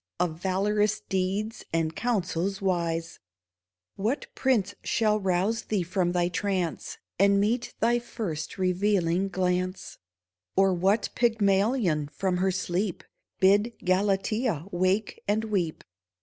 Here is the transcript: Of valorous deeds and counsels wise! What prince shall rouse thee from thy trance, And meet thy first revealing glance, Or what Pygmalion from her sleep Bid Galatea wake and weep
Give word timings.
Of 0.19 0.39
valorous 0.41 0.99
deeds 0.99 1.63
and 1.71 1.95
counsels 1.95 2.59
wise! 2.59 3.19
What 3.97 4.25
prince 4.33 4.73
shall 4.83 5.19
rouse 5.19 5.65
thee 5.65 5.83
from 5.83 6.11
thy 6.13 6.27
trance, 6.27 6.97
And 7.19 7.39
meet 7.39 7.75
thy 7.81 7.99
first 7.99 8.57
revealing 8.57 9.29
glance, 9.29 9.99
Or 10.55 10.73
what 10.73 11.09
Pygmalion 11.13 12.07
from 12.07 12.37
her 12.37 12.49
sleep 12.49 13.03
Bid 13.39 13.73
Galatea 13.85 14.65
wake 14.71 15.21
and 15.27 15.43
weep 15.43 15.83